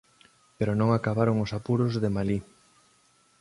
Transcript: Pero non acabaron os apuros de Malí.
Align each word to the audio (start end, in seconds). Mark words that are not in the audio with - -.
Pero 0.57 0.71
non 0.79 0.89
acabaron 0.91 1.37
os 1.45 1.51
apuros 1.57 1.93
de 2.03 2.09
Malí. 2.15 2.39